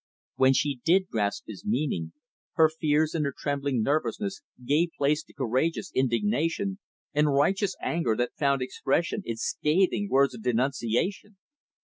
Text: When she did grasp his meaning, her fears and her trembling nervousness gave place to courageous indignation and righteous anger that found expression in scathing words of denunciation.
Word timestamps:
When 0.37 0.53
she 0.53 0.79
did 0.83 1.09
grasp 1.09 1.43
his 1.45 1.63
meaning, 1.63 2.13
her 2.53 2.69
fears 2.69 3.13
and 3.13 3.23
her 3.23 3.33
trembling 3.37 3.83
nervousness 3.83 4.41
gave 4.65 4.89
place 4.97 5.21
to 5.21 5.31
courageous 5.33 5.91
indignation 5.93 6.79
and 7.13 7.31
righteous 7.35 7.75
anger 7.79 8.15
that 8.15 8.33
found 8.35 8.63
expression 8.63 9.21
in 9.25 9.37
scathing 9.37 10.09
words 10.09 10.33
of 10.33 10.41
denunciation. 10.41 11.37